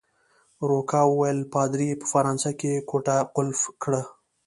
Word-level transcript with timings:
روکا 0.69 1.01
وویل: 1.07 1.39
پادري 1.53 1.85
يې 1.91 1.99
په 2.01 2.05
فرانسه 2.11 2.51
کې 2.59 2.83
کوټه 2.89 3.15
قلف 3.35 3.59
کړه. 3.83 4.01